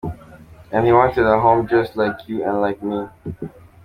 [0.71, 3.05] And he wanted a home just like you and like me